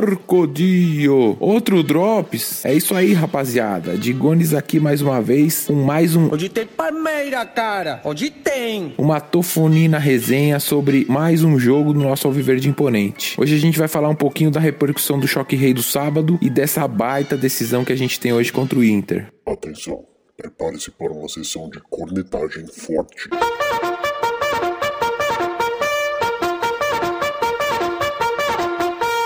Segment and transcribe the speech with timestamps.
[0.00, 1.36] Porcodio.
[1.38, 2.64] Outro Drops.
[2.64, 3.98] É isso aí, rapaziada.
[3.98, 6.32] Digones aqui mais uma vez com mais um.
[6.32, 8.00] Onde tem Palmeira, cara?
[8.02, 8.94] Onde tem?
[8.96, 13.38] Uma tofonina resenha sobre mais um jogo do nosso Alviverde Imponente.
[13.38, 16.48] Hoje a gente vai falar um pouquinho da repercussão do choque rei do sábado e
[16.48, 19.26] dessa baita decisão que a gente tem hoje contra o Inter.
[19.44, 23.28] Atenção, prepare-se para uma sessão de cornetagem forte.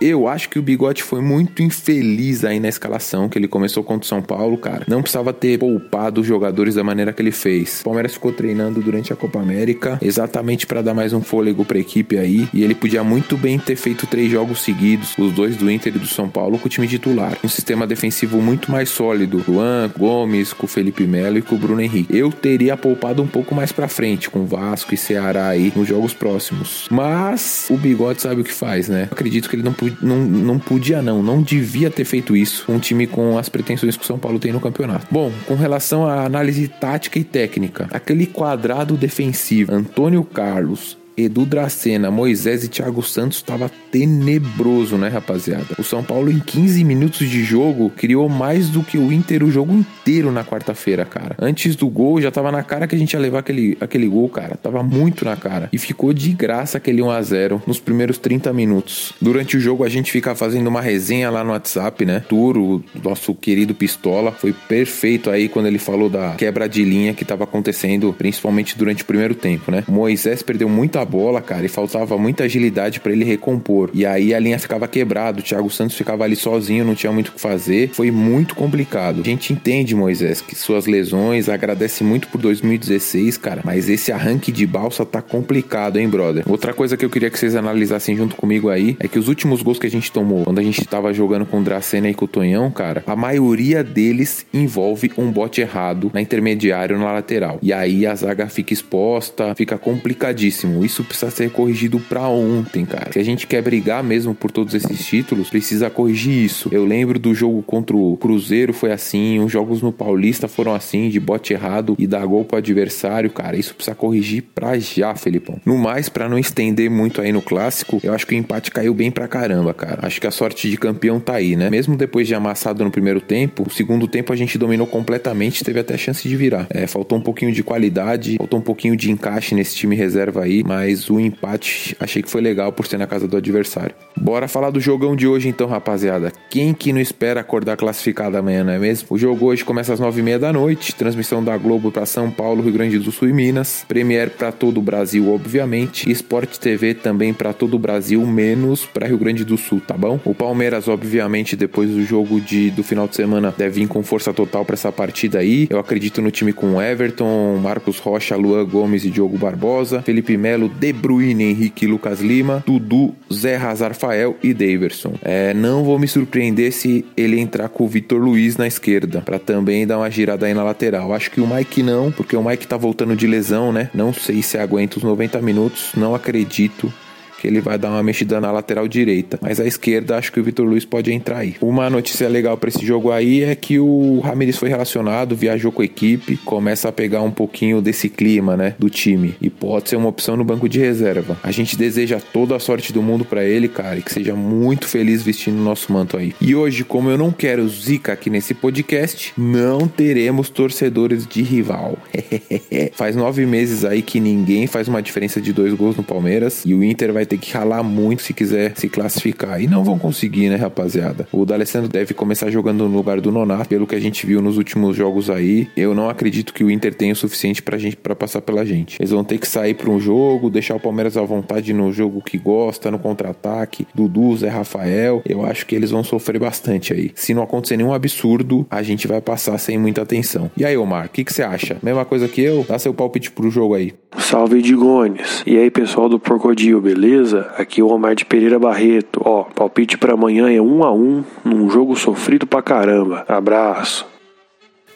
[0.00, 4.04] Eu acho que o Bigode foi muito infeliz aí na escalação que ele começou contra
[4.04, 4.84] o São Paulo, cara.
[4.86, 7.80] Não precisava ter poupado os jogadores da maneira que ele fez.
[7.80, 11.78] O Palmeiras ficou treinando durante a Copa América, exatamente para dar mais um fôlego para
[11.78, 15.56] a equipe aí, e ele podia muito bem ter feito três jogos seguidos, os dois
[15.56, 17.36] do Inter e do São Paulo, com o time titular.
[17.42, 21.58] Um sistema defensivo muito mais sólido, Luan, Gomes, com o Felipe Melo e com o
[21.58, 22.16] Bruno Henrique.
[22.16, 26.14] Eu teria poupado um pouco mais para frente com Vasco e Ceará aí nos jogos
[26.14, 26.86] próximos.
[26.88, 29.08] Mas o Bigode sabe o que faz, né?
[29.10, 32.78] Acredito que ele não podia não, não podia não, não devia ter feito isso um
[32.78, 35.06] time com as pretensões que o São Paulo tem no campeonato.
[35.10, 42.10] Bom, com relação à análise tática e técnica, aquele quadrado defensivo, Antônio Carlos, Edu Dracena,
[42.10, 45.66] Moisés e Thiago Santos estava tenebroso, né, rapaziada?
[45.76, 49.50] O São Paulo, em 15 minutos de jogo, criou mais do que o Inter o
[49.50, 51.34] jogo inteiro na quarta-feira, cara.
[51.38, 54.28] Antes do gol, já tava na cara que a gente ia levar aquele, aquele gol,
[54.28, 54.56] cara.
[54.56, 55.68] Tava muito na cara.
[55.72, 59.12] E ficou de graça aquele 1x0 nos primeiros 30 minutos.
[59.20, 62.20] Durante o jogo, a gente fica fazendo uma resenha lá no WhatsApp, né?
[62.28, 67.24] Turo, nosso querido Pistola, foi perfeito aí quando ele falou da quebra de linha que
[67.24, 69.82] tava acontecendo, principalmente durante o primeiro tempo, né?
[69.88, 73.90] Moisés perdeu muita bola, cara, e faltava muita agilidade para ele recompor.
[73.92, 77.28] E aí a linha ficava quebrada, o Thiago Santos ficava ali sozinho, não tinha muito
[77.28, 77.90] o que fazer.
[77.92, 79.22] Foi muito complicado.
[79.22, 84.52] A gente entende, Moisés, que suas lesões, agradece muito por 2016, cara, mas esse arranque
[84.52, 86.44] de balsa tá complicado, hein, brother?
[86.46, 89.62] Outra coisa que eu queria que vocês analisassem junto comigo aí é que os últimos
[89.62, 92.24] gols que a gente tomou, quando a gente tava jogando com o Dracena e com
[92.24, 97.58] o Tonhão, cara, a maioria deles envolve um bote errado na intermediária na lateral.
[97.62, 100.84] E aí a zaga fica exposta, fica complicadíssimo.
[100.84, 103.12] Isso isso precisa ser corrigido para ontem, cara.
[103.12, 106.68] Se a gente quer brigar mesmo por todos esses títulos, precisa corrigir isso.
[106.72, 111.08] Eu lembro do jogo contra o Cruzeiro foi assim, os jogos no Paulista foram assim,
[111.08, 113.56] de bote errado e dar gol pro adversário, cara.
[113.56, 115.60] Isso precisa corrigir pra já, Felipão.
[115.64, 118.92] No mais, para não estender muito aí no clássico, eu acho que o empate caiu
[118.92, 120.00] bem pra caramba, cara.
[120.02, 121.70] Acho que a sorte de campeão tá aí, né?
[121.70, 125.78] Mesmo depois de amassado no primeiro tempo, o segundo tempo a gente dominou completamente, teve
[125.78, 126.66] até chance de virar.
[126.70, 130.64] É, faltou um pouquinho de qualidade, faltou um pouquinho de encaixe nesse time reserva aí,
[130.64, 133.96] mas mas o empate achei que foi legal por ser na casa do adversário.
[134.16, 136.32] Bora falar do jogão de hoje então, rapaziada.
[136.48, 139.08] Quem que não espera acordar classificado amanhã, não é mesmo?
[139.10, 142.30] O jogo hoje começa às nove e meia da noite, transmissão da Globo para São
[142.30, 146.58] Paulo, Rio Grande do Sul e Minas, Premiere para todo o Brasil, obviamente, e Sport
[146.58, 150.20] TV também para todo o Brasil, menos para Rio Grande do Sul, tá bom?
[150.24, 154.32] O Palmeiras, obviamente, depois do jogo de, do final de semana, deve vir com força
[154.32, 155.66] total para essa partida aí.
[155.68, 160.67] Eu acredito no time com Everton, Marcos Rocha, Luan Gomes e Diogo Barbosa, Felipe Melo,
[160.68, 165.14] De Bruyne, Henrique Lucas Lima, Dudu, Zé Razar Rafael e Daverson.
[165.22, 169.38] É, não vou me surpreender se ele entrar com o Vitor Luiz na esquerda, para
[169.38, 171.12] também dar uma girada aí na lateral.
[171.12, 173.90] Acho que o Mike não, porque o Mike tá voltando de lesão, né?
[173.92, 176.92] Não sei se aguenta os 90 minutos, não acredito
[177.38, 179.38] que ele vai dar uma mexida na lateral direita.
[179.40, 181.54] Mas a esquerda, acho que o Vitor Luiz pode entrar aí.
[181.60, 185.82] Uma notícia legal para esse jogo aí é que o Ramires foi relacionado, viajou com
[185.82, 189.96] a equipe, começa a pegar um pouquinho desse clima, né, do time e pode ser
[189.96, 191.38] uma opção no banco de reserva.
[191.42, 194.86] A gente deseja toda a sorte do mundo para ele, cara, e que seja muito
[194.86, 196.34] feliz vestindo o nosso manto aí.
[196.40, 201.96] E hoje, como eu não quero zica aqui nesse podcast, não teremos torcedores de rival.
[202.92, 206.74] faz nove meses aí que ninguém faz uma diferença de dois gols no Palmeiras e
[206.74, 209.62] o Inter vai ter que ralar muito se quiser se classificar.
[209.62, 211.28] E não vão conseguir, né, rapaziada?
[211.32, 214.56] O D'Alessandro deve começar jogando no lugar do Nonato, pelo que a gente viu nos
[214.56, 215.68] últimos jogos aí.
[215.76, 218.96] Eu não acredito que o Inter tenha o suficiente pra gente para passar pela gente.
[219.00, 222.22] Eles vão ter que sair para um jogo, deixar o Palmeiras à vontade no jogo
[222.22, 223.86] que gosta, no contra-ataque.
[223.94, 225.22] Dudu, Zé Rafael.
[225.26, 227.12] Eu acho que eles vão sofrer bastante aí.
[227.14, 230.50] Se não acontecer nenhum absurdo, a gente vai passar sem muita atenção.
[230.56, 231.76] E aí, Omar, o que, que você acha?
[231.82, 232.64] Mesma coisa que eu?
[232.68, 233.92] Dá seu palpite pro jogo aí.
[234.16, 235.42] Salve, Digones.
[235.46, 237.17] E aí, pessoal do Porcodil, beleza?
[237.56, 239.20] Aqui é o Omar de Pereira Barreto.
[239.24, 243.24] Ó, palpite para amanhã é um a um num jogo sofrido pra caramba.
[243.28, 244.17] Abraço.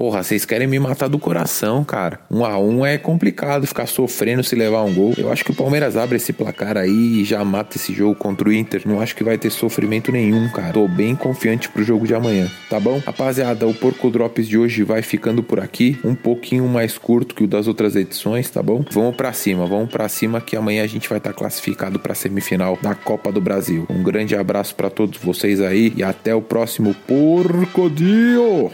[0.00, 2.20] Porra, vocês querem me matar do coração, cara.
[2.30, 5.12] Um a um é complicado ficar sofrendo se levar um gol.
[5.18, 8.48] Eu acho que o Palmeiras abre esse placar aí e já mata esse jogo contra
[8.48, 8.80] o Inter.
[8.86, 10.72] Não acho que vai ter sofrimento nenhum, cara.
[10.72, 12.98] Tô bem confiante pro jogo de amanhã, tá bom?
[13.04, 16.00] Rapaziada, o Porco Drops de hoje vai ficando por aqui.
[16.02, 18.82] Um pouquinho mais curto que o das outras edições, tá bom?
[18.90, 22.14] Vamos para cima, vamos para cima que amanhã a gente vai estar tá classificado para
[22.14, 23.84] semifinal da Copa do Brasil.
[23.90, 28.72] Um grande abraço para todos vocês aí e até o próximo Porco Dio!